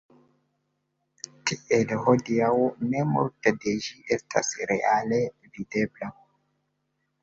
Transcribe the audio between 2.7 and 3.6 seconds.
ne multe